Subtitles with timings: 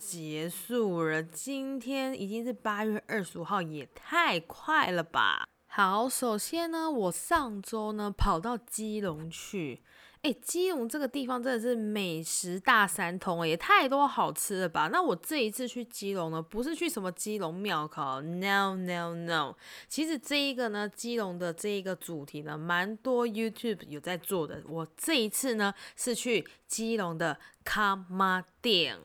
[0.00, 5.46] 结束了，今天已经是八月二十五号，也太快了吧！
[5.66, 9.82] 好，首先呢，我上周呢跑到基隆去。
[10.22, 14.88] 哎，基隆这个地方真的是美食大三通，也太多好吃了吧？
[14.90, 19.54] 那我这一次去基隆呢，不是去什么基隆庙口，no no no。
[19.86, 24.62] 其实这一个呢，基隆的这一个主题呢，蛮多 YouTube 有在做的。
[24.66, 28.98] 我这一次呢，是去基隆的卡玛店，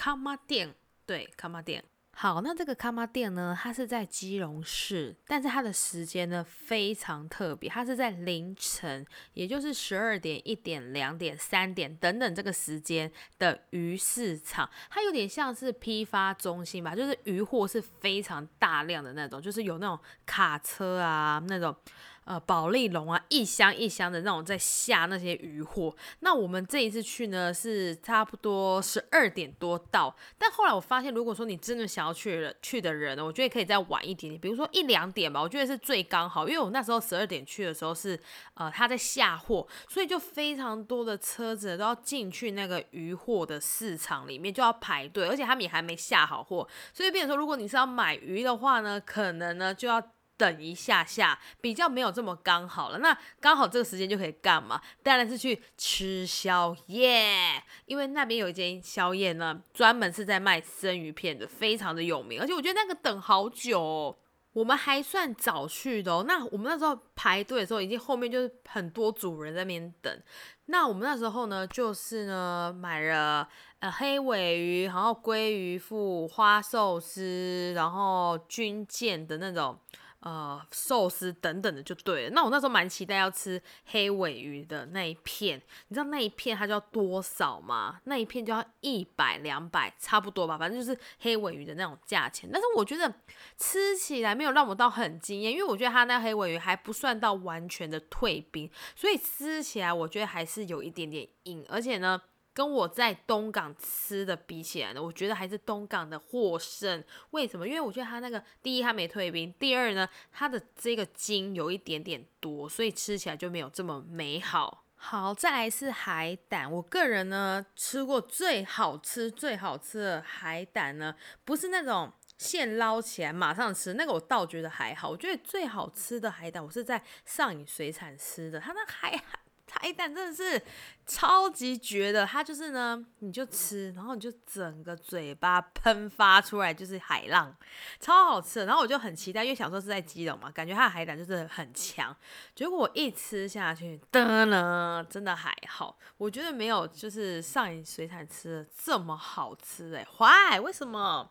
[0.00, 1.84] 卡玛店，对，卡玛店。
[2.12, 21.76] 好，那这个卡玛店呢，它是在基隆市，但是它的时间呢非常特别，它是在凌晨，也就是十二点、一点、两点、三点等等这个时间的鱼市场，它有点像是批发中心吧，就是鱼货是非常大量的那种，就是有那种卡车啊那种。
[22.24, 25.92] 呃，保利龙啊，一箱一箱的那种在下那些鱼货。
[26.20, 30.14] 那我们这一次去呢，是差不多十二点多到。
[30.38, 36.46] 但后来我发现，如果说你真的想要去的去的人呢，我觉得可以再晚一点点，比如说一两点吧，我觉得是最刚好。
[36.46, 38.16] 因为我那时候十二点去的时候是
[38.54, 50.00] 呃他在下货，所以就非常多的车子都要进去那个鱼货的市场里面就要排队，而且他们也还没下好货，所以变说，如果你是要买鱼的话呢，可能呢就要。
[50.40, 52.98] 等一下下，比较没有这么刚好了。
[53.00, 54.80] 那刚好这个时间就可以干嘛？
[55.02, 62.40] 当然是去吃宵夜，因为那边有一间宵夜呢，专门是在卖生鱼片的，非常的有名。
[62.40, 64.18] 而且我觉得那个等好久，
[64.54, 66.24] 我们还算早去的哦。
[66.26, 70.22] 那我们那时候排队的时候，已经后面就是很多组人在那边等。
[70.66, 73.46] 那我们那时候呢，就是呢买了
[73.80, 79.78] 呃黑尾鱼，然后鲑鱼腹、花寿司，然后军舰的那种。
[80.20, 82.30] 呃，寿司等等的就对了。
[82.30, 88.00] 那我那时候蛮期待要吃黑尾鱼的那一片，你知道那一片它就要多少吗？
[88.04, 92.50] 那一片就要一百两百，差不多吧，反正就是黑尾鱼的那种价钱。
[92.52, 93.10] 但是我觉得
[93.56, 102.20] 吃起来没有让我到很惊艳，因为我觉得它那黑尾鱼还不算到完全的退冰，所以吃起来我觉得还是有一点点硬，而且呢。
[102.60, 107.02] 跟我在东港吃的比起来呢，我觉得还是东港的获胜。
[107.30, 107.66] 为什么？
[107.66, 114.84] 因为我觉得它那个第一它没退冰，第二呢它的这个筋有一点点多，所以吃起来就没有这么美好。
[114.94, 116.70] 好，再来是海胆。
[116.70, 121.14] 我个人呢吃过最好吃、最好吃的海胆呢，
[121.46, 125.08] 不是那种现捞起来马上吃，那个我倒觉得还好。
[125.08, 129.18] 我觉得最好吃的海胆，我是在上影水产吃的，它那海
[129.70, 129.90] 海。
[129.92, 130.62] 胆真的是
[131.06, 137.54] 超级绝的，它就是呢，你就吃，然后你就整个嘴巴喷发出来就是海浪，
[137.98, 138.64] 超好吃。
[138.64, 142.16] 然后我就很期待，因为想说是在基隆嘛，感觉它的海胆就是很强。
[142.54, 151.30] 结果我一吃下去，的呢，真的还好，我觉得没有就是上一水产吃的这么好吃哎，坏，为什么？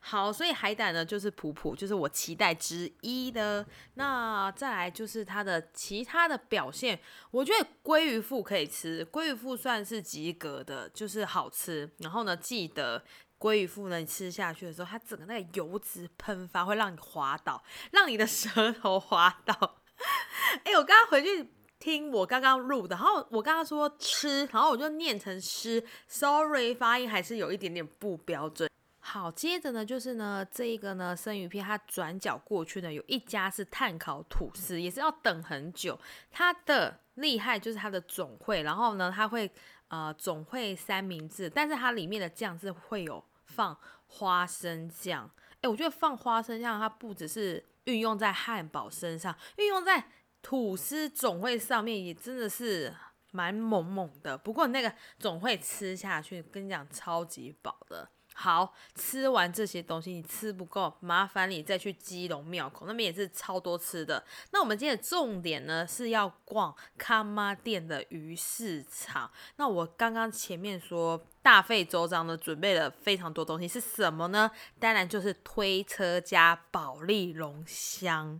[0.00, 3.64] 好，所以海胆呢就是普普，就是我期待之一的。
[3.94, 6.98] 那再来就是它的其他的表现，
[7.30, 11.90] 我觉得鲑鱼腹可以吃，鲑鱼腹算是及格的，就是好吃。
[11.98, 13.02] 然后呢，记得
[13.38, 17.62] 鲑鱼腹呢，你吃下去的时候，它整个那个油脂喷发，会让你滑倒，
[17.92, 19.78] 让你的舌头滑倒。
[20.64, 28.68] 哎，我刚刚回去听我刚刚录的，然后我刚刚说吃，然后我就念成吃，sorry，发音还是有一点点不标准。
[29.10, 35.98] 好，接着呢，就是呢，这一个呢，生鱼片它转角过去呢，有一家是碳烤吐司，也是要等很久。
[36.30, 39.50] 它的厉害就是它的总会，然后呢，它会
[39.88, 43.74] 呃总会三明治，但是它里面的酱是会有放
[44.08, 45.28] 花生酱。
[45.62, 50.04] 哎，我觉得放花生酱，它不只是运用在汉堡身上，运用在
[50.42, 52.94] 吐司总会上面也真的是
[53.30, 54.36] 蛮猛猛的。
[54.36, 58.06] 不过那个总会吃下去，跟你讲超级饱的。
[58.40, 64.24] 好吃完这些东西，你吃不够，麻烦你再去基隆庙口那边也是超多吃的。
[64.52, 69.28] 那我们今天的重点呢是要逛康妈店的鱼市场。
[69.56, 74.48] 那我刚刚前面说大费周章的准备了非常多东西，是什么呢？
[74.78, 78.38] 当然就是推车加保利龙箱。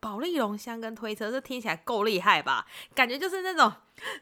[0.00, 2.66] 保利龙箱跟推车，这听起来够厉害吧？
[2.94, 3.70] 感觉就是那种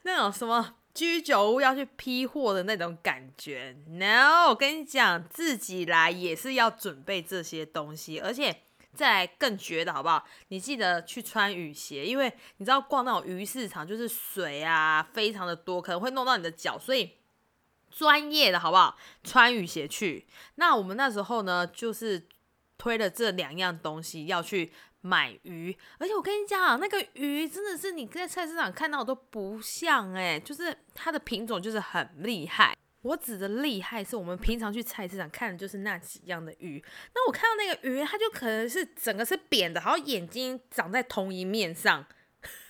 [0.03, 0.75] 那种什么。
[0.97, 8.63] 居酒屋要去批货的那种感觉，no，我跟你讲，自己来也是要准备这些东西，而且
[8.95, 10.25] 再来更绝的好不好？
[10.49, 17.13] 你记得去穿雨鞋，因为你知道逛那种鱼市场就是水啊，非常的多，可能会弄到你的脚，所以
[17.91, 18.97] 专业的好不好？
[19.23, 20.27] 穿雨鞋去。
[20.55, 22.27] 那我们那时候呢，就是
[22.79, 24.73] 推了这两样东西要去。
[25.07, 32.77] 买鱼，而且我跟你讲，那个鱼真的是你在菜市场看到都不像哎，就是它的品种就是很厉害。
[33.03, 36.83] 我指的厉害是我们平常去菜市场看的就是那几样的鱼。
[37.15, 42.05] 那我看到那个鱼，它就可能是整个是扁的，然后眼睛长在同一面上。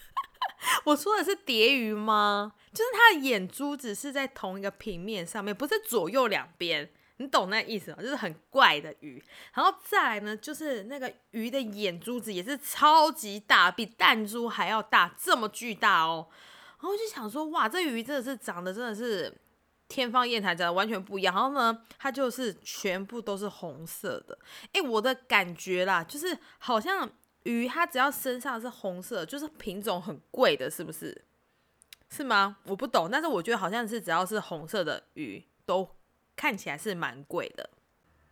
[0.85, 2.53] 我说的是蝶鱼吗？
[2.71, 6.91] 就是它的眼珠子是在同一个平面上面，不是左右两边。
[7.19, 7.99] 你懂那意思吗？
[8.01, 9.23] 就是很怪的鱼。
[9.55, 16.29] 然后再来呢，就是那个鱼的眼珠子也是超级大，比弹珠还要大，这么巨大哦。
[16.81, 19.33] 然后就想说，哇，这鱼真的是长得真的是
[19.89, 21.35] 天方夜谭，长得完全不一样。
[21.35, 24.39] 然后呢，它就是全部都是红色的。
[24.73, 27.11] 哎，我的感觉啦，就是好像。
[27.47, 31.25] 鱼它只要身上是红色，就是品种很贵的，是不是？
[32.11, 32.57] 是吗？
[32.65, 35.89] 我不懂，但是我觉得好像是只要是红色的鱼都
[36.37, 37.71] 看起来是蛮贵的。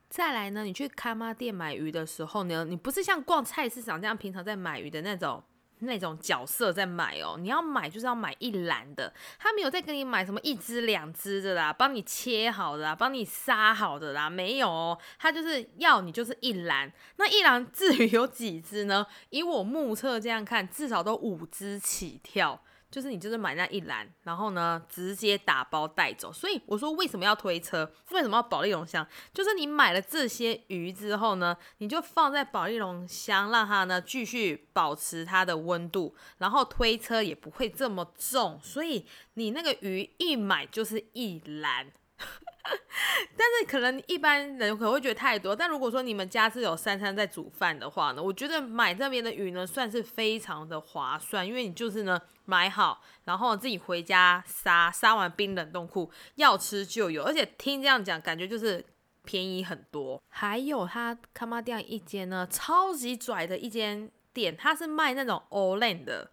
[0.08, 5.42] 再来呢，你去开妈店买鱼的时候呢，你不是像逛菜市场这样平常在买鱼的那种。
[5.80, 19.04] 那种角色在买哦，你要买就是要买一篮的，他没有在给你买什么一只两只的啦，帮你切好的啦，帮你杀好的啦，没有哦，他就是要你就是一篮，那一篮至于有几只呢？
[19.28, 22.62] 以我目测这样看，至少都五只起跳。
[22.94, 26.32] 就是你就是买那一篮，然后呢直接打包带走。
[26.32, 27.90] 所以我说为什么要推车？
[28.12, 29.04] 为什么要保利龙箱？
[29.32, 38.60] 就是你买了这些鱼之后呢，你就放在保利龙箱，让它呢继续保持它的温度，然后推车也不会这么重。
[38.62, 41.90] 所以你那个鱼一买就是一篮。
[43.36, 58.82] 但是可能一般人可能会觉得太多，但如果说你们家是有三餐在煮饭的话呢，我觉得买这边的鱼呢算是非常的划算，因为你就是呢买好，然后自己回家杀，杀完冰冷冻库，要吃就有，而且听这样讲，感觉就是
[59.24, 60.22] 便宜很多。
[60.28, 66.30] 还有他卡玛店一间呢，超级拽的一间店，他是卖那种 o l a n 的。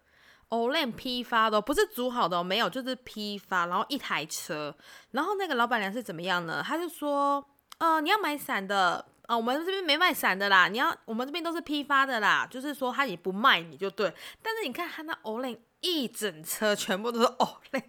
[0.52, 4.74] Olay 批发的，不是煮好的，没有，就是批发，然后一台车，
[5.12, 6.62] 然后那个老板娘是怎么样呢？
[6.62, 7.42] 她就说，
[7.78, 14.12] 呃，你要买伞的，啊，我们这边没卖伞的啦，你要，我们这边都是批发的啦，就是说他也不卖你就对，
[14.42, 17.84] 但是你看他那 Olay 一整车全部都是 Olay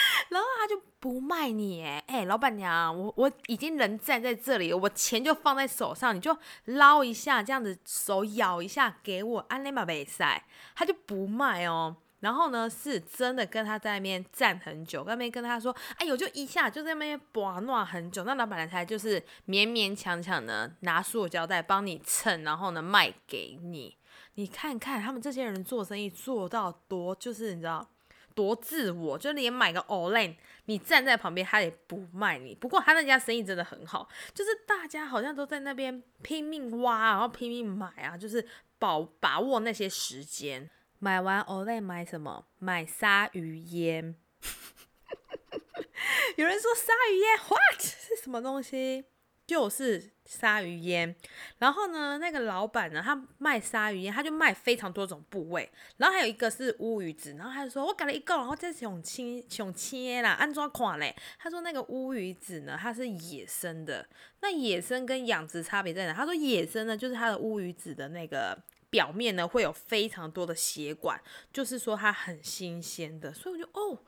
[0.30, 6.36] 然后他就不卖你，哎，哎，老板娘，我我已经人站在这里，我钱就放在手上，你就
[6.66, 10.44] 捞一下，这样子手咬一下给我，安内玛贝塞，
[10.74, 11.96] 他就不卖哦。
[12.20, 19.18] 然后呢，是真的跟他在那边站很久，那边跟他说，哎呦，就一下就在那边把弄很久，那老板娘才就是
[19.48, 23.96] 勉勉强强的拿塑胶袋帮你称，然后呢卖给你。
[24.34, 27.88] 你看看他们这些人做生意做到多，就是你知道。
[28.34, 30.36] 多自我，就连买个 Olay，
[30.66, 32.54] 你站在旁边他也不卖你。
[32.54, 38.46] 不过他那家生意真的很好，就是大家好像都在那边拼命挖，然后拼命买啊，就是
[38.78, 40.70] 保把握那些时间。
[40.98, 42.46] 买完 Olay 买什么？
[42.58, 44.14] 买鲨鱼烟。
[46.36, 49.04] 有人说鲨鱼烟，What 是什么东西？
[49.46, 51.12] 就是鲨鱼烟，
[51.58, 61.12] 然后呢，那个老板呢，他卖鲨鱼烟，他就卖非常多种部位，然后还有一个是乌鱼子，然后他就说，我搞了一个，然后再想切想切啦，安装款嘞。
[61.36, 64.06] 他说那个乌鱼子呢，它是野生的，
[64.40, 66.14] 那野生跟养殖差别在哪？
[66.14, 68.56] 他说野生呢，就是它的乌鱼子的那个
[68.88, 71.20] 表面呢会有非常多的血管，
[71.52, 73.98] 就是说它很新鲜的，所以我就哦。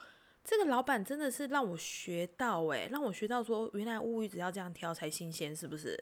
[0.45, 5.97] 这个老板真的是让我学到哎，让我学到说原来乌鱼子要这样挑才新鲜，是不是？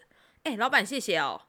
[0.45, 1.43] 哎，老板谢谢哦。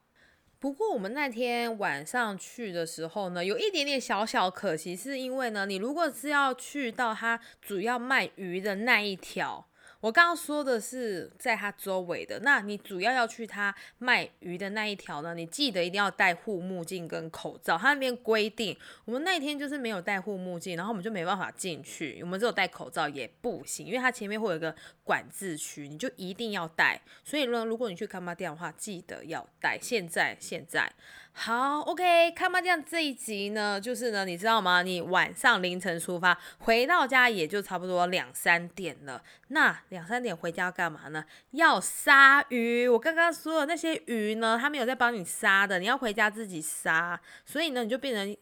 [0.60, 9.65] 不过我们那天晚上去的时候呢，有一点点小小可惜，是因为呢，你如果是要去到他主要卖鱼的那一条。
[10.01, 15.36] 我刚刚说的是在它周围的，那你主要要去它卖鱼的那一条呢？
[15.36, 17.77] 你记得一定要戴护目镜跟口罩。
[17.77, 22.20] 它那边规定，我们那天就是没有戴护目镜，然后我们就没办法进去。
[22.24, 27.00] 我们只有戴口罩也不行，因为它前面会有一个管制区，你就一定要戴。
[27.24, 29.77] 所以呢，如果你去看妈店的话，记得要戴。
[29.79, 30.91] 现在现在。
[31.33, 34.83] 好，OK，看麻将这一集呢，就是呢，你知道吗？
[34.83, 39.23] 你晚上凌晨出发，回到家也就差不多两三点了。
[39.47, 41.25] 那两三点回家干嘛呢？
[41.51, 42.88] 要杀鱼。
[42.88, 47.19] 我刚刚说的那些鱼呢，他没有在帮你杀的，你要回家自己杀。
[47.45, 48.38] 所以呢，你就变成。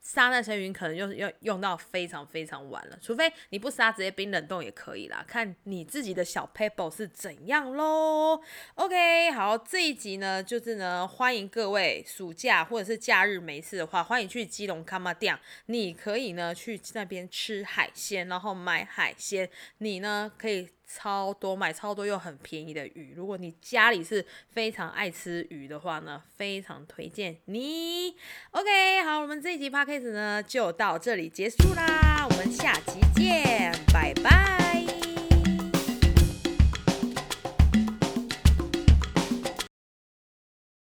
[0.00, 8.40] 杀那些鱼可能就是要用到非常非常晚了，除非你不杀，直接冰冷冻也可以啦，看你自己的小 paper 是怎样喽。
[8.74, 20.68] OK，好，这一集呢，就是呢，欢迎各位暑假或者是假日没事的话，欢迎去基隆卡玛店，你可以呢去那边吃海鲜，然后买海鲜，你呢可以。
[20.92, 28.14] 超多买超多又很便宜的鱼，如果你家里是非常爱吃鱼的话呢，非常推荐你。
[28.50, 34.99] OK，好，我们这一集 p a c k a g e 呢就到这里结束啦，我们下期见，拜拜。